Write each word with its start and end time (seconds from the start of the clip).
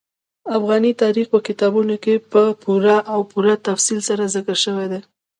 افغاني 0.57 0.91
تاریخ 1.03 1.25
په 1.33 1.39
کتابونو 1.47 1.95
کې 2.03 2.13
په 2.31 2.41
پوره 2.61 2.97
او 3.13 3.19
پوره 3.31 3.53
تفصیل 3.67 3.99
سره 4.09 4.23
ذکر 4.35 4.57
شوی 4.65 4.87
دي. 4.91 5.01